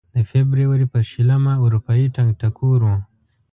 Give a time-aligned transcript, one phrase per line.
[0.15, 2.89] د فبروري په شلمه اروپايي ټنګ ټکور و.